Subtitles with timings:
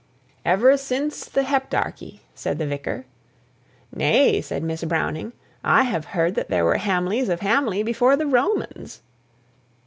[0.43, 3.05] "Ever since the Heptarchy," said the vicar.
[3.95, 5.31] "Nay," said Miss Browning,
[5.63, 9.03] "I have heard that there were Hamleys of Hamley before the Romans."